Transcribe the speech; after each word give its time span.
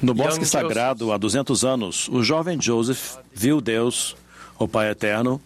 No 0.00 0.14
bosque 0.14 0.44
sagrado, 0.44 1.12
há 1.12 1.18
200 1.18 1.64
anos, 1.64 2.08
o 2.08 2.22
jovem 2.22 2.60
Joseph 2.60 3.16
viu 3.32 3.60
Deus, 3.60 4.16
o 4.58 4.68
Pai 4.68 4.90
Eterno, 4.90 5.40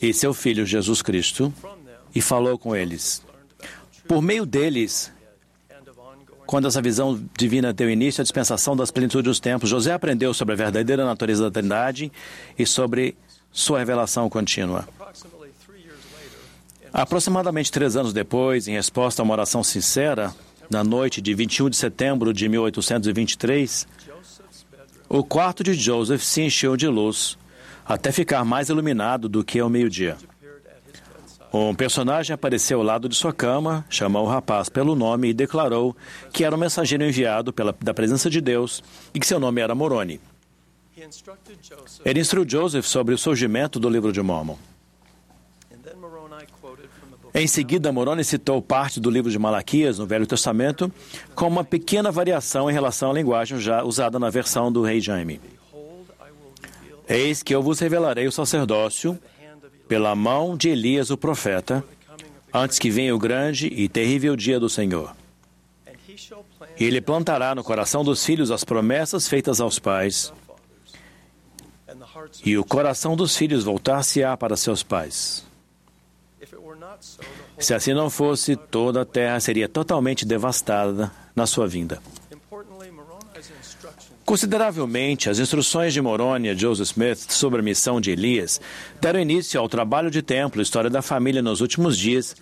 e 0.00 0.12
seu 0.12 0.34
filho 0.34 0.66
Jesus 0.66 1.00
Cristo, 1.00 1.52
e 2.14 2.20
falou 2.20 2.58
com 2.58 2.76
eles. 2.76 3.22
Por 4.06 4.20
meio 4.20 4.44
deles, 4.44 5.10
quando 6.46 6.68
essa 6.68 6.82
visão 6.82 7.20
divina 7.36 7.72
deu 7.72 7.90
início 7.90 8.20
à 8.20 8.24
dispensação 8.24 8.76
das 8.76 8.90
plenitudes 8.90 9.24
dos 9.24 9.40
tempos, 9.40 9.70
José 9.70 9.92
aprendeu 9.92 10.32
sobre 10.32 10.52
a 10.54 10.56
verdadeira 10.56 11.04
natureza 11.04 11.44
da 11.44 11.50
Trindade 11.50 12.12
e 12.58 12.66
sobre 12.66 13.16
sua 13.50 13.78
revelação 13.78 14.28
contínua. 14.28 14.86
Aproximadamente 16.92 17.72
três 17.72 17.96
anos 17.96 18.12
depois, 18.12 18.68
em 18.68 18.72
resposta 18.72 19.20
a 19.20 19.24
uma 19.24 19.32
oração 19.34 19.62
sincera, 19.64 20.32
na 20.70 20.82
noite 20.82 21.20
de 21.20 21.34
21 21.34 21.70
de 21.70 21.76
setembro 21.76 22.32
de 22.32 22.48
1823, 22.48 23.86
Joseph's 23.98 24.66
bedroom 24.70 25.18
o 25.20 25.24
quarto 25.24 25.62
de 25.62 25.74
Joseph 25.74 26.22
se 26.22 26.42
encheu 26.42 26.76
de 26.76 26.88
luz, 26.88 27.38
até 27.84 28.10
ficar 28.10 28.44
mais 28.44 28.68
iluminado 28.68 29.28
do 29.28 29.44
que 29.44 29.58
ao 29.58 29.70
meio-dia. 29.70 30.16
Um 31.52 31.74
personagem 31.74 32.34
apareceu 32.34 32.78
ao 32.78 32.84
lado 32.84 33.08
de 33.08 33.14
sua 33.14 33.32
cama, 33.32 33.84
chamou 33.88 34.26
o 34.26 34.28
rapaz 34.28 34.68
pelo 34.68 34.94
nome 34.94 35.28
e 35.28 35.34
declarou 35.34 35.96
que 36.32 36.44
era 36.44 36.54
um 36.54 36.58
mensageiro 36.58 37.04
enviado 37.04 37.52
pela, 37.52 37.74
da 37.80 37.94
presença 37.94 38.28
de 38.28 38.40
Deus 38.40 38.82
e 39.14 39.20
que 39.20 39.26
seu 39.26 39.40
nome 39.40 39.60
era 39.60 39.74
Moroni. 39.74 40.20
Ele 42.04 42.20
instruiu 42.20 42.48
Joseph 42.48 42.84
sobre 42.84 43.14
o 43.14 43.18
surgimento 43.18 43.78
do 43.78 43.88
livro 43.88 44.12
de 44.12 44.20
Mormon. 44.20 44.58
Em 47.38 47.46
seguida, 47.46 47.92
Moroni 47.92 48.24
citou 48.24 48.62
parte 48.62 48.98
do 48.98 49.10
livro 49.10 49.30
de 49.30 49.38
Malaquias, 49.38 49.98
no 49.98 50.06
Velho 50.06 50.26
Testamento, 50.26 50.90
com 51.34 51.46
uma 51.46 51.62
pequena 51.62 52.10
variação 52.10 52.70
em 52.70 52.72
relação 52.72 53.10
à 53.10 53.12
linguagem 53.12 53.60
já 53.60 53.84
usada 53.84 54.18
na 54.18 54.30
versão 54.30 54.72
do 54.72 54.80
rei 54.80 55.02
Jaime. 55.02 55.38
Eis 57.06 57.42
que 57.42 57.54
eu 57.54 57.62
vos 57.62 57.78
revelarei 57.78 58.26
o 58.26 58.32
sacerdócio 58.32 59.18
pela 59.86 60.14
mão 60.14 60.56
de 60.56 60.70
Elias 60.70 61.10
o 61.10 61.16
profeta, 61.18 61.84
antes 62.54 62.78
que 62.78 62.88
venha 62.88 63.14
o 63.14 63.18
grande 63.18 63.66
e 63.66 63.86
terrível 63.86 64.34
dia 64.34 64.58
do 64.58 64.70
Senhor. 64.70 65.14
E 66.80 66.84
ele 66.84 67.02
plantará 67.02 67.54
no 67.54 67.62
coração 67.62 68.02
dos 68.02 68.24
filhos 68.24 68.50
as 68.50 68.64
promessas 68.64 69.28
feitas 69.28 69.60
aos 69.60 69.78
pais, 69.78 70.32
e 72.42 72.56
o 72.56 72.64
coração 72.64 73.14
dos 73.14 73.36
filhos 73.36 73.62
voltar-se-á 73.62 74.34
para 74.38 74.56
seus 74.56 74.82
pais. 74.82 75.44
Se 77.58 77.74
assim 77.74 77.94
não 77.94 78.10
fosse, 78.10 78.56
toda 78.56 79.02
a 79.02 79.04
terra 79.04 79.40
seria 79.40 79.68
totalmente 79.68 80.24
devastada 80.24 81.10
na 81.34 81.46
sua 81.46 81.66
vinda. 81.66 82.00
Consideravelmente, 84.24 85.30
as 85.30 85.38
instruções 85.38 85.94
de 85.94 86.02
Moroni 86.02 86.48
a 86.48 86.54
Joseph 86.54 86.88
Smith 86.88 87.30
sobre 87.30 87.60
a 87.60 87.62
missão 87.62 88.00
de 88.00 88.10
Elias 88.10 88.60
deram 89.00 89.20
início 89.20 89.60
ao 89.60 89.68
trabalho 89.68 90.10
de 90.10 90.20
templo, 90.20 90.60
história 90.60 90.90
da 90.90 91.00
família 91.00 91.40
nos 91.40 91.60
últimos 91.60 91.96
dias, 91.96 92.34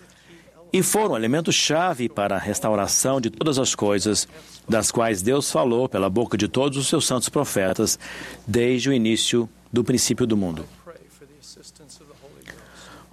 e 0.73 0.81
foram 0.81 1.15
elemento-chave 1.15 2.09
para 2.09 2.35
a 2.35 2.39
restauração 2.39 3.21
de 3.21 3.29
todas 3.29 3.59
as 3.59 3.75
coisas 3.75 4.27
das 4.67 4.91
quais 4.91 5.21
Deus 5.21 5.51
falou 5.51 5.87
pela 5.87 6.09
boca 6.09 6.35
de 6.37 6.47
todos 6.47 6.77
os 6.77 6.87
seus 6.87 7.05
santos 7.05 7.29
profetas 7.29 7.99
desde 8.47 8.89
o 8.89 8.93
início 8.93 9.47
do 9.71 9.83
princípio 9.83 10.25
do 10.25 10.35
mundo. 10.35 10.65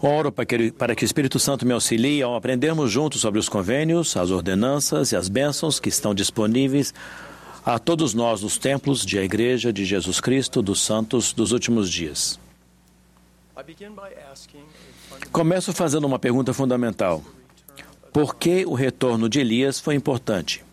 Oro 0.04 0.32
para 0.32 0.44
que, 0.44 0.72
para 0.72 0.96
que 0.96 1.04
o 1.04 1.06
Espírito 1.06 1.38
Santo 1.38 1.64
me 1.64 1.72
auxilie 1.72 2.20
ao 2.22 2.34
aprendermos 2.34 2.90
juntos 2.90 3.20
sobre 3.20 3.38
os 3.38 3.48
convênios, 3.48 4.16
as 4.16 4.30
ordenanças 4.30 5.12
e 5.12 5.16
as 5.16 5.28
bênçãos 5.28 5.78
que 5.78 5.88
estão 5.88 6.12
disponíveis 6.12 6.92
a 7.64 7.78
todos 7.78 8.12
nós 8.12 8.42
nos 8.42 8.58
templos 8.58 9.06
de 9.06 9.16
a 9.16 9.22
Igreja 9.22 9.72
de 9.72 9.84
Jesus 9.84 10.18
Cristo 10.18 10.60
dos 10.60 10.80
Santos 10.80 11.32
dos 11.32 11.52
últimos 11.52 11.88
dias. 11.88 12.40
Começo 15.30 15.72
fazendo 15.72 16.04
uma 16.04 16.18
pergunta 16.18 16.52
fundamental. 16.52 17.22
Por 18.12 18.34
que 18.34 18.66
o 18.66 18.74
retorno 18.74 19.28
de 19.28 19.38
Elias 19.38 19.78
foi 19.78 19.94
importante? 19.94 20.64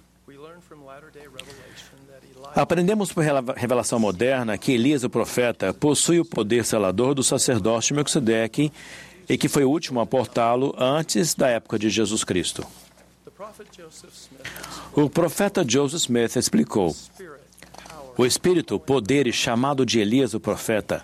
Aprendemos 2.55 3.13
por 3.13 3.23
revelação 3.55 3.99
moderna 3.99 4.57
que 4.57 4.71
Elias, 4.71 5.03
o 5.03 5.09
profeta, 5.09 5.71
possui 5.71 6.19
o 6.19 6.25
poder 6.25 6.65
selador 6.65 7.13
do 7.13 7.23
sacerdócio 7.23 7.95
Melquisedeque 7.95 8.71
e 9.29 9.37
que 9.37 9.47
foi 9.47 9.63
o 9.63 9.69
último 9.69 10.01
a 10.01 10.05
portá-lo 10.05 10.75
antes 10.77 11.35
da 11.35 11.47
época 11.47 11.77
de 11.77 11.89
Jesus 11.89 12.23
Cristo. 12.23 12.65
O 14.93 15.09
profeta 15.09 15.63
Joseph 15.65 16.01
Smith 16.01 16.35
explicou: 16.35 16.95
o 18.17 18.25
espírito, 18.25 18.77
poder 18.77 19.27
e 19.27 19.31
chamado 19.31 19.85
de 19.85 19.99
Elias, 19.99 20.33
o 20.33 20.41
profeta, 20.41 21.01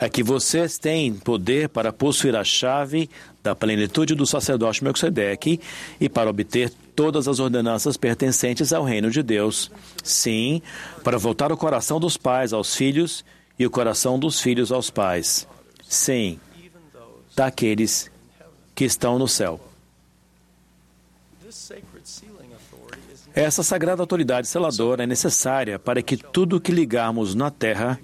é 0.00 0.08
que 0.08 0.22
vocês 0.22 0.78
têm 0.78 1.12
poder 1.12 1.68
para 1.68 1.92
possuir 1.92 2.34
a 2.34 2.42
chave 2.42 3.10
da 3.42 3.54
plenitude 3.54 4.14
do 4.14 4.24
sacerdócio 4.24 4.82
Melquisedeque 4.82 5.60
e 6.00 6.08
para 6.08 6.30
obter 6.30 6.72
todas 6.96 7.28
as 7.28 7.38
ordenanças 7.38 7.98
pertencentes 7.98 8.72
ao 8.72 8.82
reino 8.82 9.10
de 9.10 9.22
Deus. 9.22 9.70
Sim, 10.02 10.62
para 11.04 11.18
voltar 11.18 11.52
o 11.52 11.56
coração 11.56 12.00
dos 12.00 12.16
pais 12.16 12.52
aos 12.54 12.74
filhos 12.74 13.24
e 13.58 13.66
o 13.66 13.70
coração 13.70 14.18
dos 14.18 14.40
filhos 14.40 14.72
aos 14.72 14.88
pais. 14.88 15.46
Sim, 15.86 16.40
daqueles 17.38 18.10
que 18.74 18.84
estão 18.84 19.16
no 19.16 19.28
céu. 19.28 19.60
Essa 23.32 23.62
sagrada 23.62 24.02
autoridade 24.02 24.48
seladora 24.48 25.04
é 25.04 25.06
necessária 25.06 25.78
para 25.78 26.02
que 26.02 26.16
tudo 26.16 26.60
que 26.60 26.72
ligarmos 26.72 27.36
na 27.36 27.48
terra 27.48 28.00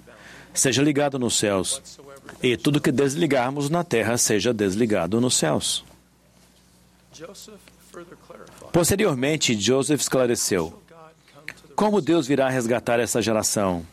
seja 0.53 0.81
ligado 0.81 1.19
nos 1.19 1.37
céus 1.37 1.81
e 2.41 2.55
tudo 2.55 2.79
que 2.79 2.93
desligarmos 2.93 3.69
na 3.69 3.83
terra 3.83 4.17
seja 4.17 4.53
desligado 4.53 5.19
nos 5.19 5.35
céus. 5.35 5.83
Posteriormente, 8.71 9.53
Joseph 9.59 9.99
esclareceu: 9.99 10.81
como 11.75 11.99
Deus 11.99 12.25
virá 12.25 12.47
resgatar 12.47 13.01
essa 13.01 13.21
geração? 13.21 13.85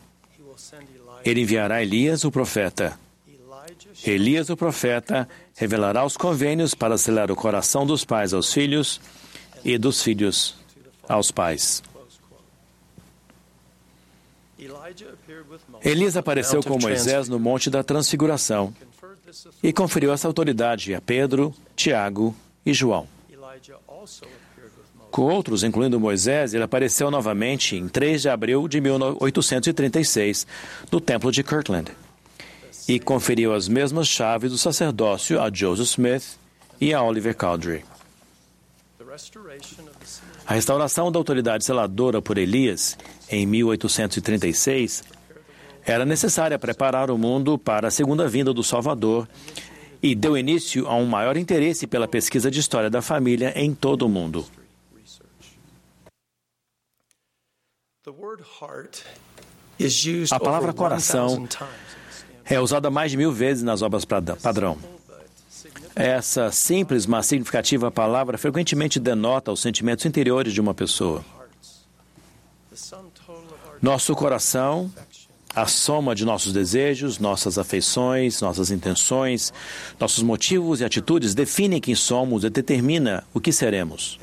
Ele 1.25 1.41
enviará 1.41 1.81
Elias, 1.83 2.23
o 2.23 2.31
profeta. 2.31 2.97
Elias, 4.05 4.49
o 4.49 4.57
profeta, 4.57 5.27
revelará 5.55 6.05
os 6.05 6.17
convênios 6.17 6.73
para 6.73 6.97
selar 6.97 7.31
o 7.31 7.35
coração 7.35 7.85
dos 7.85 8.03
pais 8.03 8.33
aos 8.33 8.51
filhos 8.51 8.99
e 9.63 9.77
dos 9.77 10.03
filhos 10.03 10.55
aos 11.07 11.31
pais. 11.31 11.81
Elias 15.83 16.17
apareceu 16.17 16.61
com 16.61 16.79
Moisés 16.79 17.27
no 17.27 17.39
Monte 17.39 17.69
da 17.69 17.83
Transfiguração 17.83 18.73
e 19.61 19.73
conferiu 19.73 20.13
essa 20.13 20.27
autoridade 20.27 20.93
a 20.93 21.01
Pedro, 21.01 21.53
Tiago 21.75 22.35
e 22.65 22.73
João. 22.73 23.07
Com 25.11 25.23
outros, 25.23 25.63
incluindo 25.63 25.99
Moisés, 25.99 26.53
ele 26.53 26.63
apareceu 26.63 27.11
novamente 27.11 27.75
em 27.75 27.87
3 27.87 28.23
de 28.23 28.29
abril 28.29 28.67
de 28.67 28.81
1836, 28.81 30.47
no 30.91 30.99
Templo 30.99 31.31
de 31.31 31.43
Kirtland, 31.43 31.91
e 32.87 32.99
conferiu 32.99 33.53
as 33.53 33.67
mesmas 33.67 34.07
chaves 34.07 34.51
do 34.51 34.57
sacerdócio 34.57 35.41
a 35.41 35.49
Joseph 35.51 35.87
Smith 35.87 36.37
e 36.79 36.93
a 36.93 37.01
Oliver 37.01 37.35
Cowdery. 37.35 37.85
A 40.45 40.53
restauração 40.53 41.11
da 41.11 41.19
autoridade 41.19 41.63
seladora 41.63 42.21
por 42.21 42.37
Elias, 42.37 42.97
em 43.29 43.45
1836, 43.45 45.03
era 45.85 46.05
necessária 46.05 46.57
preparar 46.57 47.11
o 47.11 47.17
mundo 47.17 47.57
para 47.57 47.87
a 47.89 47.91
segunda 47.91 48.27
vinda 48.27 48.53
do 48.53 48.63
Salvador 48.63 49.27
e 50.01 50.15
deu 50.15 50.37
início 50.37 50.87
a 50.87 50.95
um 50.95 51.05
maior 51.05 51.37
interesse 51.37 51.87
pela 51.87 52.07
pesquisa 52.07 52.49
de 52.49 52.59
história 52.59 52.89
da 52.89 53.01
família 53.01 53.53
em 53.55 53.73
todo 53.73 54.05
o 54.05 54.09
mundo. 54.09 54.45
A 60.31 60.39
palavra 60.39 60.73
coração 60.73 61.47
1,000 62.45 62.49
times 62.49 62.49
in 62.49 62.49
the 62.49 62.49
Stanford 62.49 62.53
É 62.53 62.59
usada 62.59 62.89
mais 62.89 63.11
de 63.11 63.17
mil 63.17 63.31
vezes 63.31 63.63
nas 63.63 63.81
obras 63.81 64.05
padrão. 64.05 64.77
Essa 65.95 66.51
simples, 66.51 67.05
mas 67.05 67.25
significativa 67.27 67.91
palavra 67.91 68.37
frequentemente 68.37 68.99
denota 68.99 69.51
os 69.51 69.61
sentimentos 69.61 70.05
interiores 70.05 70.51
de 70.53 70.59
uma 70.59 70.73
pessoa. 70.73 71.23
Nosso 73.81 74.15
coração, 74.15 74.91
a 75.55 75.67
soma 75.67 76.15
de 76.15 76.25
nossos 76.25 76.51
desejos, 76.51 77.19
nossas 77.19 77.57
afeições, 77.59 78.41
nossas 78.41 78.71
intenções, 78.71 79.53
nossos 79.99 80.23
motivos 80.23 80.81
e 80.81 80.85
atitudes 80.85 81.35
definem 81.35 81.79
quem 81.79 81.93
somos 81.93 82.43
e 82.43 82.49
determina 82.49 83.23
o 83.33 83.39
que 83.39 83.51
seremos. 83.51 84.19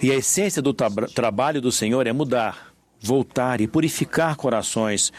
E 0.00 0.12
a 0.12 0.14
essência 0.14 0.62
do 0.62 0.72
tra- 0.72 0.90
trabalho 1.12 1.60
do 1.60 1.72
Senhor 1.72 2.06
é 2.06 2.12
mudar, 2.12 2.72
voltar 3.00 3.60
e 3.60 3.66
purificar 3.66 4.36
corações 4.36 5.12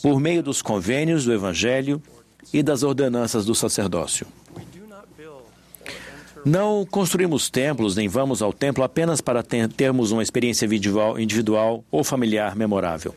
por 0.00 0.20
meio 0.20 0.42
dos 0.42 0.62
convênios 0.62 1.24
do 1.24 1.32
Evangelho 1.32 2.00
e 2.52 2.62
das 2.62 2.82
ordenanças 2.82 3.44
do 3.44 3.54
sacerdócio. 3.54 4.26
Não 6.44 6.84
construímos 6.84 7.48
templos 7.48 7.94
nem 7.94 8.08
vamos 8.08 8.42
ao 8.42 8.52
templo 8.52 8.82
apenas 8.82 9.20
para 9.20 9.42
ter- 9.42 9.68
termos 9.68 10.10
uma 10.10 10.22
experiência 10.22 10.66
individual, 11.18 11.84
ou 11.90 12.02
familiar 12.02 12.56
memorável. 12.56 13.14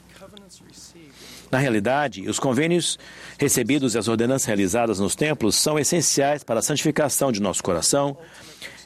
Na 1.51 1.57
realidade, 1.57 2.27
os 2.29 2.37
convênios 2.37 2.99
recebidos 3.39 3.95
e 3.95 3.97
as 3.97 4.07
ordenanças 4.07 4.45
realizadas 4.45 4.99
nos 4.99 5.15
templos 5.15 5.55
são 5.55 5.79
essenciais 5.79 6.43
para 6.43 6.59
a 6.59 6.63
santificação 6.63 7.31
de 7.31 7.41
nosso 7.41 7.63
coração 7.63 8.17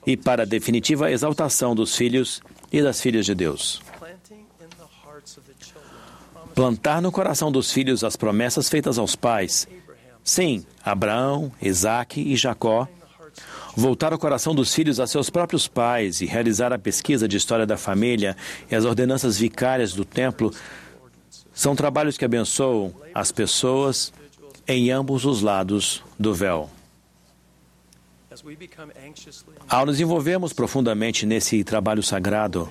e 0.06 0.16
para 0.16 0.44
a 0.44 0.46
definitiva 0.46 1.12
exaltação 1.12 1.76
dos 1.76 1.96
filhos 1.96 2.42
e 2.72 2.82
das 2.82 3.02
filhas 3.02 3.26
de 3.26 3.36
Deus. 3.36 3.82
Plantar 6.60 7.02
no 7.02 7.10
coração 7.10 7.50
dos 7.50 7.72
filhos 7.72 8.04
as 8.04 8.18
promessas 8.18 8.68
feitas 8.68 8.98
aos 8.98 9.16
pais. 9.16 9.66
Sim, 10.22 10.66
Abraão, 10.84 11.54
Isaque 11.62 12.20
e 12.20 12.36
Jacó. 12.36 12.86
Voltar 13.78 14.14
o 14.14 14.20
coração 14.20 14.54
dos 14.54 14.76
filhos 14.76 15.00
a 15.00 15.08
seus 15.08 15.30
próprios 15.30 15.70
pais 15.70 16.20
e 16.20 16.26
realizar 16.26 16.74
a 16.74 16.78
pesquisa 16.78 17.30
de 17.30 17.38
história 17.38 17.66
da 17.66 17.78
família 17.78 18.36
e 18.70 18.76
as 18.76 18.84
ordenanças 18.84 19.40
vicárias 19.40 19.94
do 19.94 20.04
templo 20.04 20.54
são 21.54 21.78
trabalhos 21.78 22.18
que 22.18 22.26
abençoam 22.26 22.94
as 23.16 23.32
pessoas 23.32 24.12
em 24.68 24.92
ambos 24.92 25.24
os 25.24 25.42
lados 25.42 26.04
do 26.20 26.34
véu. 26.34 26.70
Ao 29.70 29.86
nos 29.86 30.02
envolvermos 30.02 30.52
profundamente 30.52 31.26
nesse 31.26 31.64
trabalho 31.64 32.04
sagrado, 32.04 32.70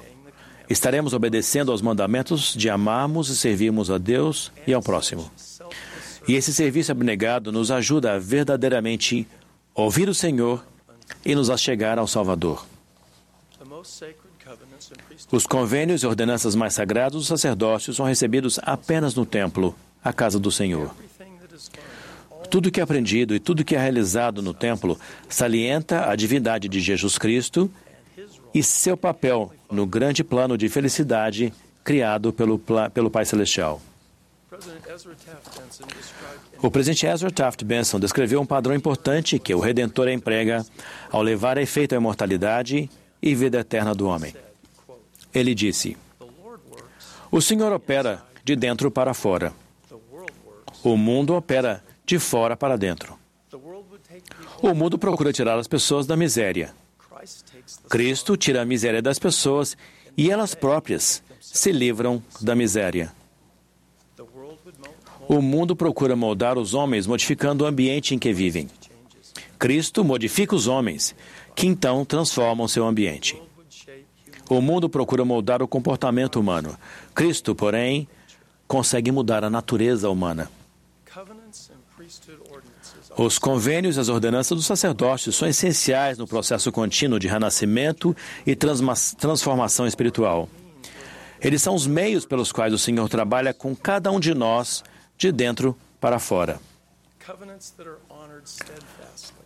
estaremos 0.68 1.12
obedecendo 1.12 1.72
aos 1.72 1.82
mandamentos 1.82 2.54
de 2.54 2.68
amarmos 2.68 3.28
e 3.28 3.36
servirmos 3.36 3.90
a 3.90 3.98
Deus 3.98 4.52
e 4.66 4.72
ao 4.72 4.82
próximo. 4.82 5.30
E 6.26 6.34
esse 6.34 6.52
serviço 6.52 6.92
abnegado 6.92 7.50
nos 7.50 7.70
ajuda 7.70 8.14
a 8.14 8.18
verdadeiramente 8.18 9.26
ouvir 9.74 10.08
o 10.08 10.14
Senhor 10.14 10.64
e 11.24 11.34
nos 11.34 11.48
achegar 11.48 11.98
ao 11.98 12.06
Salvador. 12.06 12.66
Os 15.32 15.46
convênios 15.46 16.02
e 16.02 16.06
ordenanças 16.06 16.54
mais 16.54 16.74
sagrados 16.74 17.22
do 17.22 17.26
sacerdócio 17.26 17.92
são 17.94 18.06
recebidos 18.06 18.58
apenas 18.62 19.14
no 19.14 19.24
templo, 19.24 19.74
a 20.02 20.12
casa 20.12 20.38
do 20.38 20.50
Senhor. 20.50 20.94
Tudo 22.50 22.70
que 22.70 22.80
é 22.80 22.82
aprendido 22.82 23.34
e 23.34 23.40
tudo 23.40 23.64
que 23.64 23.74
é 23.74 23.78
realizado 23.78 24.40
no 24.40 24.54
templo 24.54 24.98
salienta 25.28 26.10
a 26.10 26.16
divindade 26.16 26.68
de 26.68 26.80
Jesus 26.80 27.18
Cristo 27.18 27.70
e 28.58 28.62
seu 28.62 28.96
papel 28.96 29.52
no 29.70 29.86
grande 29.86 30.24
plano 30.24 30.58
de 30.58 30.68
felicidade 30.68 31.52
criado 31.84 32.32
pelo, 32.32 32.60
pelo 32.92 33.08
Pai 33.08 33.24
Celestial. 33.24 33.80
O 36.60 36.68
presidente 36.68 37.06
Ezra 37.06 37.30
Taft 37.30 37.62
Benson 37.64 38.00
descreveu 38.00 38.40
um 38.40 38.46
padrão 38.46 38.74
importante 38.74 39.38
que 39.38 39.54
o 39.54 39.60
Redentor 39.60 40.08
emprega 40.08 40.66
ao 41.08 41.22
levar 41.22 41.56
a 41.56 41.62
efeito 41.62 41.94
a 41.94 41.98
imortalidade 41.98 42.90
e 43.22 43.34
vida 43.34 43.60
eterna 43.60 43.94
do 43.94 44.08
homem. 44.08 44.34
Ele 45.32 45.54
disse: 45.54 45.96
O 47.30 47.40
Senhor 47.40 47.72
opera 47.72 48.24
de 48.42 48.56
dentro 48.56 48.90
para 48.90 49.14
fora. 49.14 49.52
O 50.82 50.96
mundo 50.96 51.36
opera 51.36 51.84
de 52.04 52.18
fora 52.18 52.56
para 52.56 52.76
dentro. 52.76 53.16
O 54.60 54.74
mundo 54.74 54.98
procura 54.98 55.32
tirar 55.32 55.56
as 55.58 55.68
pessoas 55.68 56.08
da 56.08 56.16
miséria. 56.16 56.74
Cristo 57.88 58.36
tira 58.36 58.62
a 58.62 58.64
miséria 58.64 59.02
das 59.02 59.18
pessoas 59.18 59.76
e 60.16 60.30
elas 60.30 60.54
próprias 60.54 61.22
se 61.40 61.72
livram 61.72 62.22
da 62.40 62.54
miséria. 62.54 63.12
O 65.28 65.42
mundo 65.42 65.76
procura 65.76 66.16
moldar 66.16 66.56
os 66.56 66.74
homens 66.74 67.06
modificando 67.06 67.64
o 67.64 67.66
ambiente 67.66 68.14
em 68.14 68.18
que 68.18 68.32
vivem. 68.32 68.68
Cristo 69.58 70.04
modifica 70.04 70.54
os 70.54 70.66
homens, 70.66 71.14
que 71.54 71.66
então 71.66 72.04
transformam 72.04 72.68
seu 72.68 72.86
ambiente. 72.86 73.40
O 74.48 74.60
mundo 74.62 74.88
procura 74.88 75.24
moldar 75.24 75.62
o 75.62 75.68
comportamento 75.68 76.40
humano. 76.40 76.78
Cristo, 77.14 77.54
porém, 77.54 78.08
consegue 78.66 79.12
mudar 79.12 79.44
a 79.44 79.50
natureza 79.50 80.08
humana. 80.08 80.50
Os 83.18 83.36
convênios 83.36 83.96
e 83.96 84.00
as 84.00 84.08
ordenanças 84.08 84.56
do 84.56 84.62
sacerdócio 84.62 85.32
são 85.32 85.48
essenciais 85.48 86.16
no 86.16 86.24
processo 86.24 86.70
contínuo 86.70 87.18
de 87.18 87.26
renascimento 87.26 88.16
e 88.46 88.54
transformação 88.54 89.88
espiritual. 89.88 90.48
Eles 91.40 91.60
são 91.60 91.74
os 91.74 91.84
meios 91.84 92.24
pelos 92.24 92.52
quais 92.52 92.72
o 92.72 92.78
Senhor 92.78 93.08
trabalha 93.08 93.52
com 93.52 93.74
cada 93.74 94.12
um 94.12 94.20
de 94.20 94.32
nós, 94.34 94.84
de 95.16 95.32
dentro 95.32 95.76
para 96.00 96.20
fora. 96.20 96.60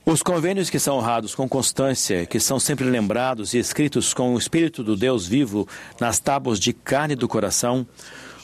Os 0.04 0.22
convênios 0.22 0.68
que 0.68 0.78
são 0.78 0.98
honrados 0.98 1.34
com 1.34 1.48
constância, 1.48 2.26
que 2.26 2.38
são 2.38 2.60
sempre 2.60 2.84
lembrados 2.84 3.54
e 3.54 3.58
escritos 3.58 4.12
com 4.12 4.34
o 4.34 4.38
Espírito 4.38 4.84
do 4.84 4.94
Deus 4.94 5.26
vivo 5.26 5.66
nas 5.98 6.18
tábuas 6.18 6.60
de 6.60 6.74
carne 6.74 7.14
do 7.14 7.26
coração, 7.26 7.86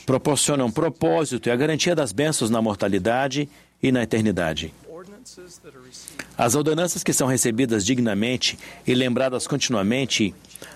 proporcionam 0.06 0.70
propósito 0.70 1.50
e 1.50 1.52
a 1.52 1.56
garantia 1.56 1.94
das 1.94 2.12
bênçãos 2.12 2.48
na 2.48 2.62
mortalidade 2.62 3.46
e 3.82 3.92
na 3.92 4.02
eternidade. 4.02 4.72
As 6.36 6.54
ordenanças 6.54 7.02
que 7.02 7.12
são 7.12 7.26
recebidas 7.26 7.84
dignamente 7.84 8.58
e 8.86 8.94
lembradas 8.94 9.46
continuamente 9.46 10.34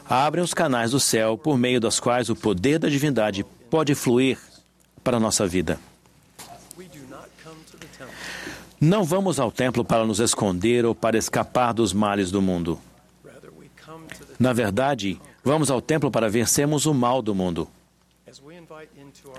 abrem 0.08 0.42
os 0.42 0.52
canais 0.52 0.90
do 0.90 1.00
céu 1.00 1.38
por 1.38 1.56
meio 1.56 1.80
das 1.80 2.00
quais 2.00 2.28
o 2.28 2.36
poder 2.36 2.78
da 2.78 2.88
divindade 2.88 3.44
pode 3.70 3.94
fluir 3.94 4.38
para 5.02 5.16
a 5.16 5.20
nossa 5.20 5.46
vida. 5.46 5.78
Não 8.80 9.04
vamos 9.04 9.38
ao 9.38 9.52
templo 9.52 9.84
para 9.84 10.04
nos 10.04 10.18
esconder 10.18 10.84
ou 10.84 10.94
para 10.94 11.16
escapar 11.16 11.72
dos 11.72 11.92
males 11.92 12.30
do 12.32 12.42
mundo. 12.42 12.78
Na 14.38 14.52
verdade, 14.52 15.20
vamos 15.44 15.70
ao 15.70 15.80
templo 15.80 16.10
para 16.10 16.28
vencermos 16.28 16.84
o 16.84 16.92
mal 16.92 17.22
do 17.22 17.32
mundo. 17.32 17.68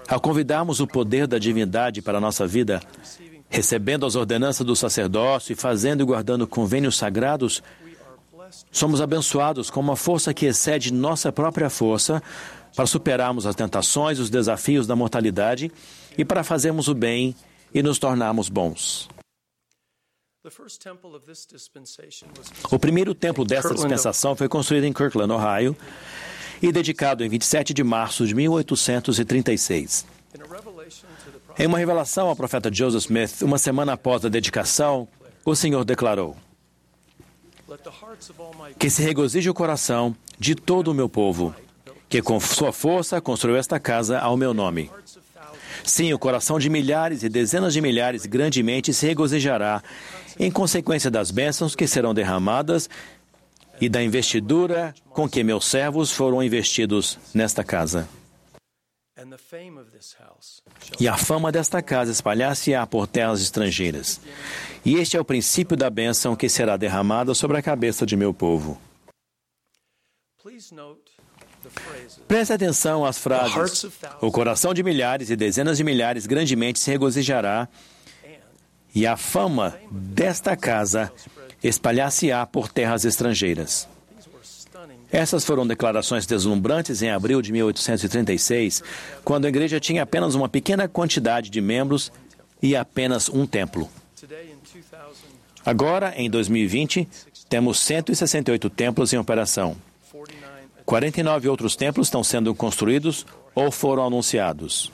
Ao 0.08 0.20
convidarmos 0.22 0.80
o 0.80 0.88
poder 0.88 1.28
da 1.28 1.38
divindade 1.38 2.02
para 2.02 2.20
a 2.20 2.22
nossa 2.22 2.48
vida, 2.48 2.82
recebendo 3.54 4.04
as 4.04 4.16
ordenanças 4.16 4.66
do 4.66 4.76
sacerdócio 4.76 5.54
e 5.54 5.56
fazendo 5.56 6.02
e 6.02 6.06
guardando 6.06 6.48
convênios 6.48 6.98
sagrados, 6.98 7.62
somos 8.72 9.00
abençoados 9.00 9.70
com 9.70 9.80
uma 9.80 9.96
força 9.96 10.34
que 10.34 10.48
excede 10.48 10.92
nossa 10.92 11.32
própria 11.32 11.70
força 11.70 12.22
para 12.76 12.88
superarmos 12.88 13.46
as 13.46 13.56
tentações 13.56 14.18
os 14.18 14.32
desafios 14.32 14.88
da 14.88 14.96
mortalidade 14.96 15.72
e 16.18 16.26
para 16.26 16.44
fazermos 16.44 16.88
o 16.88 16.96
bem 16.96 17.36
e 17.72 17.84
nos 17.84 18.00
tornarmos 18.00 18.50
bons. 18.50 19.08
O 22.72 22.80
primeiro 22.80 23.14
templo 23.14 23.46
desta 23.46 23.74
dispensação 23.76 24.36
foi 24.36 24.50
construído 24.50 24.86
em 24.86 24.92
Kirkland, 24.92 25.32
Ohio, 25.32 25.78
e 26.60 26.72
dedicado 26.72 27.24
em 27.24 27.30
27 27.30 27.72
de 27.72 27.84
março 27.84 28.26
de 28.26 28.34
1836. 28.34 30.08
Em 31.58 31.68
uma 31.68 31.78
revelação 31.78 32.30
ao 32.30 32.36
profeta 32.36 32.74
Joseph 32.74 33.04
Smith, 33.04 33.42
uma 33.44 33.60
semana 33.60 33.94
após 33.94 34.26
a 34.26 34.30
dedicação, 34.30 35.08
o 35.46 35.56
Senhor 35.56 35.86
declarou: 35.86 36.36
Que 38.80 38.90
se 38.90 39.04
regozije 39.04 39.50
o 39.50 39.54
coração 39.54 40.16
de 40.40 40.56
todo 40.56 40.90
o 40.90 40.94
meu 40.94 41.08
povo, 41.08 41.54
que 42.10 42.22
com 42.22 42.40
sua 42.40 42.74
força 42.74 43.22
construiu 43.22 43.56
esta 43.56 43.80
casa 43.80 44.20
ao 44.20 44.36
meu 44.36 44.54
nome. 44.54 44.90
Sim, 45.84 46.12
o 46.14 46.20
coração 46.20 46.58
de 46.58 46.70
milhares 46.70 47.24
e 47.24 47.30
dezenas 47.30 47.74
de 47.74 47.82
milhares 47.82 48.26
grandemente 48.26 48.94
se 48.94 49.06
regozijará 49.06 49.84
em 50.40 50.50
consequência 50.50 51.12
das 51.12 51.30
bênçãos 51.30 51.76
que 51.76 51.86
serão 51.86 52.14
derramadas 52.14 52.90
e 53.80 53.90
da 53.90 54.02
investidura 54.02 54.96
com 55.10 55.30
que 55.30 55.44
meus 55.44 55.66
servos 55.66 56.12
foram 56.12 56.42
investidos 56.42 57.20
nesta 57.34 57.64
casa. 57.64 58.08
E 61.00 61.08
a 61.08 61.18
fama 61.18 61.52
desta 61.52 61.82
casa 61.82 62.12
espalhar-se-á 62.12 62.86
por 62.86 63.08
terras 63.08 63.42
estrangeiras. 63.42 64.22
E 64.86 64.96
este 64.96 65.18
é 65.18 65.20
o 65.20 65.26
princípio 65.26 65.78
da 65.78 65.90
bênção 65.90 66.36
que 66.36 66.50
será 66.50 66.78
derramada 66.78 67.34
sobre 67.34 67.58
a 67.58 67.62
cabeça 67.62 68.06
de 68.06 68.16
meu 68.16 68.34
povo. 68.34 68.80
Preste 72.28 72.54
atenção 72.54 73.06
às 73.06 73.18
frases. 73.18 73.86
O 74.22 74.32
coração 74.32 74.74
de 74.74 74.84
milhares 74.84 75.30
e 75.30 75.36
dezenas 75.36 75.78
de 75.78 75.84
milhares 75.84 76.26
grandemente 76.26 76.80
se 76.80 76.92
regozijará, 76.92 77.70
e 78.94 79.08
a 79.08 79.18
fama 79.18 79.80
desta 79.90 80.56
casa 80.56 81.12
espalhar-se-á 81.64 82.46
por 82.46 82.72
terras 82.72 83.06
estrangeiras. 83.06 83.88
Essas 85.14 85.46
foram 85.46 85.68
declarações 85.68 86.26
deslumbrantes 86.26 87.04
em 87.04 87.12
abril 87.12 87.40
de 87.40 87.52
1836, 87.52 88.82
quando 89.24 89.46
a 89.46 89.48
igreja 89.48 89.80
tinha 89.80 90.02
apenas 90.02 90.34
uma 90.34 90.50
pequena 90.50 90.88
quantidade 90.88 91.52
de 91.52 91.62
membros 91.62 92.12
e 92.60 92.76
apenas 92.76 93.30
um 93.30 93.46
templo. 93.46 93.88
today 94.20 94.48
in 94.48 94.58
2020 94.64 94.94
Agora, 95.64 96.14
em 96.18 96.28
2020, 96.32 97.08
temos 97.48 97.80
168 97.82 98.72
templos 98.72 99.14
em 99.14 99.18
operação. 99.18 99.78
49 100.12 100.64
49 100.84 101.48
outros 101.48 101.76
templos 101.76 102.08
estão 102.08 102.24
sendo 102.24 102.56
construídos 102.56 103.24
ou 103.54 103.70
foram 103.70 104.08
anunciados. 104.08 104.92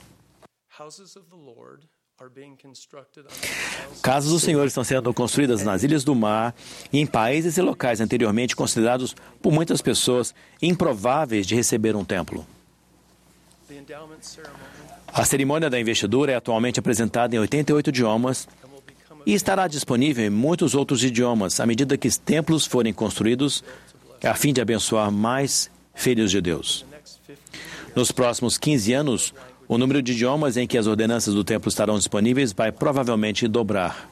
Casas 4.02 4.30
do 4.30 4.38
Senhor 4.38 4.66
estão 4.66 4.84
sendo 4.84 5.14
construídas 5.14 5.62
nas 5.62 5.82
ilhas 5.82 6.04
do 6.04 6.14
mar 6.14 6.54
e 6.92 6.98
em 6.98 7.06
países 7.06 7.56
e 7.56 7.62
locais 7.62 7.98
anteriormente 7.98 8.54
considerados 8.54 9.16
por 9.40 9.50
muitas 9.50 9.80
pessoas 9.80 10.34
improváveis 10.60 11.46
de 11.46 11.54
receber 11.54 11.96
um 11.96 12.04
templo. 12.04 12.46
A 15.08 15.24
cerimônia 15.24 15.70
da 15.70 15.80
investidura 15.80 16.32
é 16.32 16.36
atualmente 16.36 16.78
apresentada 16.78 17.34
em 17.34 17.38
88 17.38 17.88
idiomas 17.88 18.46
e 19.24 19.32
estará 19.32 19.66
disponível 19.66 20.26
em 20.26 20.30
muitos 20.30 20.74
outros 20.74 21.02
idiomas 21.02 21.58
à 21.58 21.64
medida 21.64 21.96
que 21.96 22.10
templos 22.18 22.66
forem 22.66 22.92
construídos 22.92 23.64
a 24.22 24.34
fim 24.34 24.52
de 24.52 24.60
abençoar 24.60 25.10
mais 25.10 25.70
filhos 25.94 26.30
de 26.30 26.40
Deus. 26.42 26.84
Nos 27.96 28.12
próximos 28.12 28.58
15 28.58 28.92
anos, 28.92 29.34
o 29.70 29.78
número 29.78 30.02
de 30.02 30.10
idiomas 30.10 30.56
em 30.56 30.66
que 30.66 30.76
as 30.76 30.88
ordenanças 30.88 31.32
do 31.32 31.44
templo 31.44 31.68
estarão 31.68 31.96
disponíveis 31.96 32.52
vai 32.52 32.72
provavelmente 32.72 33.46
dobrar. 33.46 34.10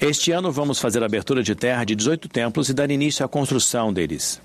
Este 0.00 0.30
ano 0.30 0.52
vamos 0.52 0.78
fazer 0.78 1.02
a 1.02 1.06
abertura 1.06 1.42
de 1.42 1.52
terra 1.56 1.82
de 1.82 1.96
18 1.96 2.28
templos 2.28 2.68
e 2.68 2.72
dar 2.72 2.88
início 2.88 3.26
à 3.26 3.28
construção 3.28 3.92
deles. 3.92 4.40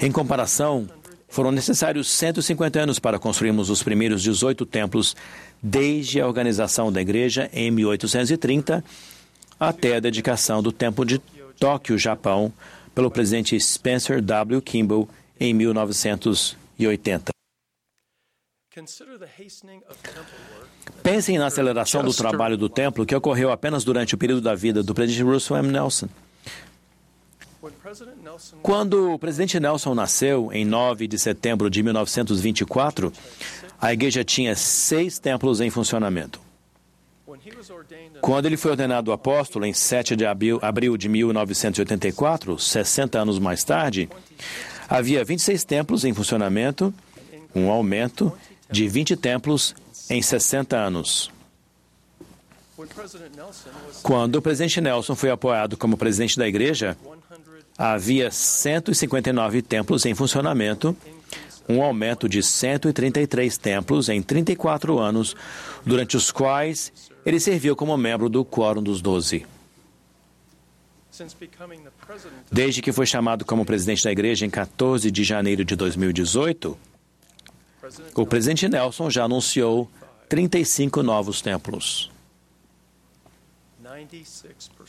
Em 0.00 0.10
comparação, 0.10 0.88
foram 1.28 1.52
necessários 1.52 2.08
150 2.08 2.80
anos 2.80 2.98
para 2.98 3.18
construirmos 3.18 3.68
os 3.68 3.82
primeiros 3.82 4.22
18 4.22 4.64
templos, 4.64 5.14
desde 5.62 6.22
a 6.22 6.26
organização 6.26 6.90
da 6.90 7.02
igreja 7.02 7.50
em 7.52 7.70
1830 7.70 8.82
até 9.60 9.96
a 9.96 10.00
dedicação 10.00 10.62
do 10.62 10.72
Templo 10.72 11.04
de 11.04 11.18
Tóquio, 11.60 11.98
Japão, 11.98 12.50
pelo 12.94 13.10
presidente 13.10 13.60
Spencer 13.60 14.22
W. 14.22 14.62
Kimball 14.62 15.06
em 15.38 15.52
1980. 15.54 17.30
Pensem 21.02 21.38
na 21.38 21.46
aceleração 21.46 22.04
do 22.04 22.12
trabalho 22.12 22.56
do 22.58 22.68
templo 22.68 23.06
que 23.06 23.14
ocorreu 23.14 23.50
apenas 23.50 23.84
durante 23.84 24.14
o 24.14 24.18
período 24.18 24.42
da 24.42 24.54
vida 24.54 24.82
do 24.82 24.94
presidente 24.94 25.22
Russell 25.22 25.56
M. 25.56 25.68
Nelson. 25.72 26.08
Quando 28.62 29.14
o 29.14 29.18
presidente 29.18 29.58
Nelson 29.58 29.94
nasceu, 29.94 30.50
em 30.52 30.64
9 30.64 31.08
de 31.08 31.18
setembro 31.18 31.70
de 31.70 31.82
1924, 31.82 33.12
a 33.80 33.92
igreja 33.92 34.22
tinha 34.24 34.54
seis 34.54 35.18
templos 35.18 35.60
em 35.60 35.70
funcionamento. 35.70 36.40
Quando 38.20 38.46
ele 38.46 38.56
foi 38.56 38.72
ordenado 38.72 39.12
apóstolo 39.12 39.64
em 39.64 39.72
7 39.72 40.16
de 40.16 40.24
abril 40.26 40.96
de 40.96 41.08
1984, 41.08 42.58
60 42.58 43.18
anos 43.18 43.38
mais 43.38 43.64
tarde, 43.64 44.08
havia 44.88 45.24
26 45.24 45.64
templos 45.64 46.04
em 46.04 46.14
funcionamento, 46.14 46.92
um 47.54 47.70
aumento 47.70 48.32
de 48.70 48.88
20 48.88 49.16
templos 49.16 49.74
em 50.08 50.22
60 50.22 50.76
anos. 50.76 51.30
Quando 54.02 54.36
o 54.36 54.42
presidente 54.42 54.80
Nelson 54.80 55.14
foi 55.14 55.30
apoiado 55.30 55.76
como 55.76 55.96
presidente 55.96 56.38
da 56.38 56.46
igreja, 56.46 56.96
havia 57.76 58.30
159 58.30 59.62
templos 59.62 60.04
em 60.04 60.14
funcionamento, 60.14 60.96
um 61.68 61.82
aumento 61.82 62.28
de 62.28 62.42
133 62.42 63.56
templos 63.58 64.08
em 64.08 64.22
34 64.22 64.98
anos, 64.98 65.34
durante 65.84 66.16
os 66.16 66.30
quais 66.30 66.92
ele 67.24 67.40
serviu 67.40 67.74
como 67.74 67.96
membro 67.96 68.28
do 68.28 68.44
Quórum 68.44 68.82
dos 68.82 69.00
Doze. 69.00 69.46
Desde 72.50 72.82
que 72.82 72.92
foi 72.92 73.06
chamado 73.06 73.44
como 73.44 73.64
presidente 73.64 74.04
da 74.04 74.12
igreja 74.12 74.44
em 74.44 74.50
14 74.50 75.10
de 75.10 75.24
janeiro 75.24 75.64
de 75.64 75.76
2018, 75.76 76.78
o 78.14 78.26
presidente 78.26 78.68
Nelson 78.68 79.10
já 79.10 79.24
anunciou 79.24 79.90
35 80.28 81.02
novos 81.02 81.40
templos. 81.40 82.10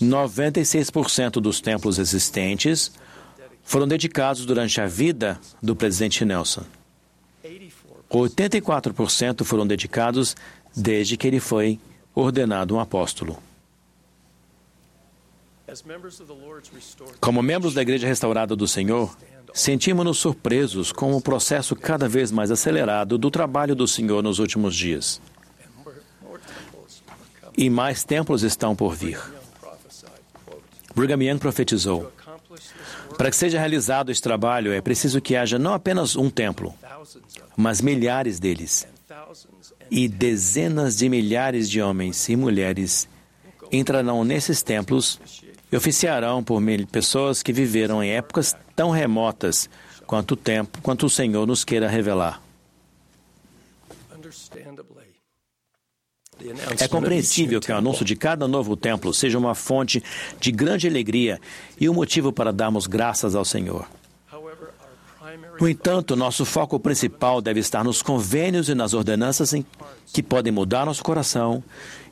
96% 0.02 1.32
dos 1.40 1.62
templos 1.62 2.00
existentes 2.00 2.92
foram 3.64 3.88
dedicados 3.88 4.46
durante 4.46 4.82
a 4.82 4.88
vida 4.88 5.40
do 5.62 5.76
presidente 5.76 6.26
Nelson. 6.26 6.64
84% 8.10 9.44
foram 9.44 9.68
dedicados 9.68 10.36
desde 10.76 11.18
que 11.18 11.28
ele 11.28 11.40
foi 11.40 11.80
ordenado 12.16 12.76
um 12.76 12.80
apóstolo. 12.80 13.38
Como 17.20 17.44
membros 17.44 17.74
da 17.74 17.82
Igreja 17.82 18.08
Restaurada 18.08 18.56
do 18.56 18.68
Senhor, 18.68 19.16
sentimos-nos 19.54 20.18
surpresos 20.18 20.92
com 20.94 21.14
o 21.14 21.22
processo 21.22 21.76
cada 21.76 22.08
vez 22.08 22.32
mais 22.32 22.52
acelerado 22.52 23.18
do 23.18 23.30
trabalho 23.30 23.76
do 23.76 23.88
Senhor 23.88 24.24
nos 24.24 24.40
últimos 24.40 24.76
dias. 24.76 25.22
E 27.58 27.70
mais 27.70 28.04
templos 28.04 28.44
estão 28.44 28.76
por 28.76 28.96
vir. 28.96 29.20
Brigham 30.96 31.22
Young 31.22 31.38
profetizou: 31.38 32.12
Para 33.18 33.30
que 33.30 33.36
seja 33.36 33.60
realizado 33.60 34.12
este 34.12 34.24
trabalho, 34.24 34.72
é 34.72 34.80
preciso 34.80 35.20
que 35.20 35.36
haja 35.36 35.60
não 35.60 35.74
apenas 35.74 36.16
um 36.16 36.30
templo, 36.30 36.74
mas 37.58 37.82
milhares 37.82 38.40
deles. 38.40 38.88
E 39.92 40.08
dezenas 40.08 40.98
de 40.98 41.10
milhares 41.10 41.70
de 41.70 41.82
homens 41.82 42.30
e 42.30 42.36
mulheres 42.36 43.08
entrarão 43.72 44.24
nesses 44.24 44.62
templos 44.62 45.20
e 45.72 45.76
oficiarão 45.76 46.44
por 46.44 46.62
pessoas 46.92 47.44
que 47.44 47.52
viveram 47.52 48.04
em 48.04 48.12
épocas 48.12 48.56
tão 48.76 48.90
remotas 48.90 49.70
quanto 50.06 50.32
o 50.32 50.38
tempo, 50.38 50.80
quanto 50.82 51.06
o 51.06 51.10
Senhor 51.10 51.46
nos 51.46 51.64
queira 51.64 51.88
revelar. 51.88 52.42
É 56.80 56.88
compreensível 56.88 57.60
que 57.60 57.72
o 57.72 57.76
anúncio 57.76 58.06
de 58.06 58.16
cada 58.16 58.48
novo 58.48 58.78
templo 58.78 59.14
seja 59.14 59.38
uma 59.38 59.56
fonte 59.56 60.04
de 60.40 60.52
grande 60.52 60.88
alegria 60.88 61.42
e 61.80 61.90
um 61.90 61.94
motivo 61.94 62.32
para 62.32 62.54
darmos 62.54 62.86
graças 62.86 63.34
ao 63.34 63.44
Senhor. 63.44 63.88
No 65.60 65.68
entanto, 65.68 66.16
nosso 66.16 66.46
foco 66.46 66.80
principal 66.80 67.42
deve 67.42 67.60
estar 67.60 67.84
nos 67.84 68.02
convênios 68.02 68.70
e 68.70 68.76
nas 68.76 68.94
ordenanças 68.94 69.54
que 70.14 70.22
podem 70.22 70.54
mudar 70.54 70.86
nosso 70.86 71.04
coração 71.04 71.64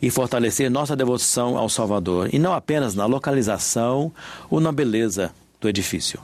e 0.01 0.09
fortalecer 0.09 0.69
nossa 0.69 0.95
devoção 0.95 1.57
ao 1.57 1.69
Salvador, 1.69 2.33
e 2.33 2.39
não 2.39 2.53
apenas 2.53 2.95
na 2.95 3.05
localização 3.05 4.11
ou 4.49 4.59
na 4.59 4.71
beleza 4.71 5.31
do 5.61 5.69
edifício. 5.69 6.19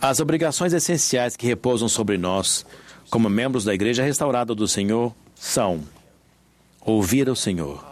As 0.00 0.20
obrigações 0.20 0.72
essenciais 0.72 1.36
que 1.36 1.46
repousam 1.46 1.88
sobre 1.88 2.16
nós, 2.16 2.64
como 3.10 3.28
membros 3.28 3.64
da 3.64 3.74
Igreja 3.74 4.02
Restaurada 4.02 4.54
do 4.54 4.68
Senhor, 4.68 5.12
são 5.34 5.82
ouvir 6.80 7.28
ao 7.28 7.36
Senhor 7.36 7.82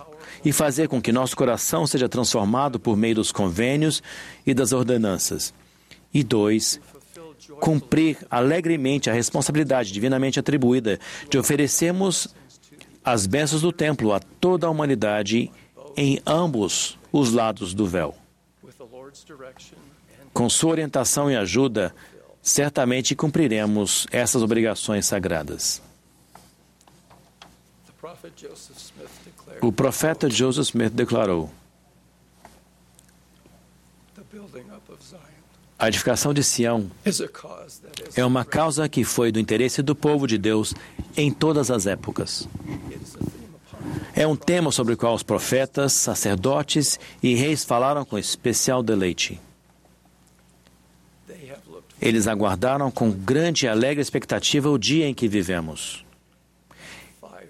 e 0.45 0.53
fazer 0.53 0.89
com 0.89 1.01
que 1.01 1.13
nosso 1.13 1.37
coração 1.37 1.87
seja 1.87 2.09
transformado 2.09 2.79
por 2.79 2.97
meio 2.97 3.17
dos 3.17 3.33
convênios 3.33 4.03
e 4.47 4.53
das 4.55 4.73
ordenanças. 4.73 5.53
E 6.13 6.23
dois, 6.23 6.81
cumprir 7.61 8.19
alegremente 8.31 9.09
a 9.09 9.13
responsabilidade 9.13 9.93
divinamente 9.93 10.39
atribuída 10.39 10.99
de 11.29 11.39
oferecermos 11.39 12.29
as 13.05 13.27
bênçãos 13.27 13.63
do 13.63 13.73
templo 13.73 14.13
a 14.13 14.21
toda 14.21 14.67
a 14.67 14.71
humanidade 14.71 15.51
em 15.97 16.21
ambos 16.27 16.99
os 17.13 17.33
lados 17.33 17.75
do 17.75 17.87
véu. 17.87 18.15
Com 20.33 20.49
sua 20.49 20.71
orientação 20.71 21.31
e 21.31 21.37
ajuda, 21.37 21.95
certamente 22.41 23.15
cumpriremos 23.15 24.07
essas 24.11 24.43
obrigações 24.43 25.07
sagradas. 25.07 25.83
O 29.61 29.71
profeta 29.73 30.29
Joseph 30.29 30.69
Smith 30.69 30.93
declarou: 30.93 31.51
A 35.83 35.89
edificação 35.89 36.33
de 36.33 36.45
Sião 36.45 36.89
é 38.15 38.25
uma 38.25 38.45
causa 38.45 38.89
que 38.89 39.03
foi 39.03 39.33
do 39.33 39.41
interesse 39.41 39.83
do 39.83 39.97
povo 39.97 40.29
de 40.29 40.39
Deus 40.39 40.73
em 41.17 41.29
todas 41.33 41.73
as 41.73 41.89
épocas. 41.89 42.49
É 44.15 44.25
um 44.25 44.37
tema 44.37 44.71
sobre 44.71 44.95
o 44.95 44.97
qual 44.97 45.13
os 45.13 45.25
profetas, 45.25 45.93
sacerdotes 45.93 47.01
e 47.21 47.35
reis 47.35 47.65
falaram 47.65 48.05
com 48.05 48.17
especial 48.17 48.81
deleite. 48.81 49.41
Eles 52.01 52.29
aguardaram 52.29 52.89
com 52.89 53.11
grande 53.11 53.67
e 53.67 53.69
alegre 53.69 54.01
expectativa 54.01 54.71
o 54.71 54.79
dia 54.79 55.09
em 55.09 55.15
que 55.15 55.27
vivemos. 55.27 56.05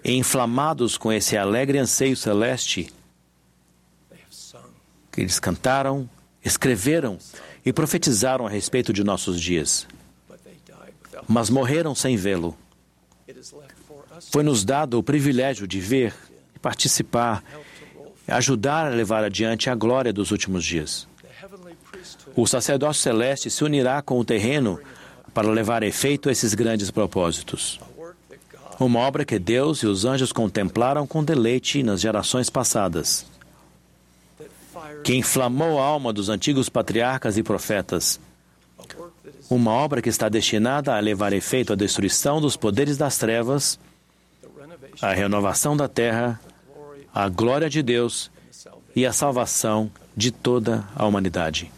E 0.03 0.11
inflamados 0.11 0.97
com 0.97 1.13
esse 1.13 1.37
alegre 1.37 1.77
anseio 1.77 2.17
celeste, 2.17 2.91
eles 5.15 5.39
cantaram, 5.39 6.09
escreveram 6.43 7.19
e 7.65 7.71
profetizaram 7.71 8.45
a 8.45 8.49
respeito 8.49 8.91
de 8.91 9.03
nossos 9.03 9.39
dias, 9.39 9.87
mas 11.27 11.49
morreram 11.49 11.95
sem 11.95 12.15
vê-lo. 12.15 12.57
Foi-nos 14.31 14.63
dado 14.65 14.97
o 14.97 15.03
privilégio 15.03 15.67
de 15.67 15.79
ver, 15.79 16.13
participar, 16.61 17.43
ajudar 18.27 18.87
a 18.87 18.95
levar 18.95 19.23
adiante 19.23 19.69
a 19.69 19.75
glória 19.75 20.13
dos 20.13 20.31
últimos 20.31 20.63
dias. 20.63 21.07
O 22.35 22.47
sacerdócio 22.47 23.01
celeste 23.01 23.49
se 23.49 23.63
unirá 23.63 24.01
com 24.01 24.19
o 24.19 24.25
terreno 24.25 24.79
para 25.33 25.49
levar 25.49 25.83
a 25.83 25.87
efeito 25.87 26.29
esses 26.29 26.53
grandes 26.53 26.91
propósitos. 26.91 27.79
Uma 28.79 28.99
obra 28.99 29.23
que 29.23 29.37
Deus 29.37 29.79
e 29.83 29.87
os 29.87 30.03
anjos 30.03 30.31
contemplaram 30.31 31.05
com 31.05 31.23
deleite 31.23 31.83
nas 31.83 32.01
gerações 32.01 32.49
passadas, 32.49 33.25
que 35.03 35.15
inflamou 35.15 35.79
a 35.79 35.85
alma 35.85 36.13
dos 36.13 36.29
antigos 36.29 36.69
patriarcas 36.69 37.37
e 37.37 37.43
profetas. 37.43 38.19
Uma 39.49 39.71
obra 39.71 40.01
que 40.01 40.09
está 40.09 40.29
destinada 40.29 40.95
a 40.95 40.99
levar 40.99 41.33
efeito 41.33 41.73
à 41.73 41.75
destruição 41.75 42.41
dos 42.41 42.55
poderes 42.55 42.97
das 42.97 43.17
trevas, 43.17 43.79
à 45.01 45.13
renovação 45.13 45.75
da 45.75 45.87
terra, 45.87 46.39
à 47.13 47.27
glória 47.29 47.69
de 47.69 47.81
Deus 47.83 48.31
e 48.95 49.05
à 49.05 49.13
salvação 49.13 49.91
de 50.15 50.31
toda 50.31 50.87
a 50.95 51.05
humanidade. 51.05 51.71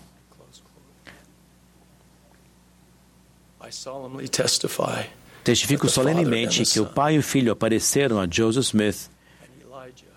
Testifico 5.44 5.90
solenemente 5.90 6.64
que 6.64 6.80
o 6.80 6.86
pai 6.86 7.16
e 7.16 7.20
o 7.20 7.24
filho 7.24 7.52
apareceram 7.52 8.20
a 8.20 8.28
Joseph 8.30 8.66
Smith 8.66 9.10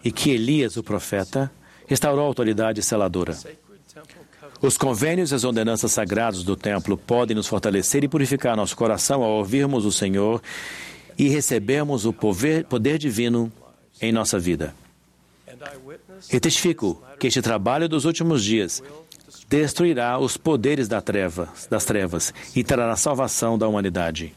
e 0.05 0.13
que 0.13 0.31
Elias, 0.31 0.77
o 0.77 0.83
profeta, 0.83 1.51
restaurou 1.89 2.25
a 2.25 2.29
autoridade 2.29 2.83
seladora. 2.83 3.37
Os 4.61 4.77
convênios 4.77 5.33
e 5.33 5.35
as 5.35 5.45
ordenanças 5.45 5.93
sagradas 5.93 6.43
do 6.43 6.55
templo 6.55 6.97
podem 6.97 7.35
nos 7.35 7.47
fortalecer 7.47 8.05
e 8.05 8.09
purificar 8.09 8.57
nosso 8.57 8.77
coração 8.77 9.23
ao 9.23 9.31
ouvirmos 9.33 9.85
o 9.85 9.93
Senhor 9.93 10.43
e 11.17 11.29
recebermos 11.29 12.05
o 12.05 12.13
poder, 12.13 12.65
poder 12.65 12.99
divino 12.99 13.53
em 14.01 14.13
nossa 14.13 14.39
vida. 14.39 14.75
E 16.33 16.39
testifico 16.39 17.03
que 17.19 17.27
este 17.29 17.41
trabalho 17.41 17.89
dos 17.89 18.05
últimos 18.05 18.45
dias 18.45 18.83
destruirá 19.49 20.19
os 20.19 20.37
poderes 20.37 20.89
da 20.89 21.01
treva, 21.01 21.49
das 21.71 21.85
trevas 21.85 22.35
e 22.55 22.63
trará 22.63 22.95
salvação 22.97 23.57
da 23.57 23.67
humanidade. 23.67 24.35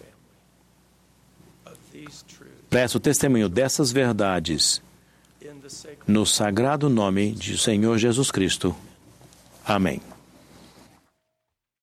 Presto 2.70 3.00
testemunho 3.00 3.50
dessas 3.50 3.92
verdades 3.92 4.82
no 6.08 6.26
sagrado 6.26 6.90
nome 6.90 7.32
de 7.32 7.58
Senhor 7.58 7.98
Jesus 7.98 8.32
Cristo. 8.32 8.76
Amém. 9.66 10.02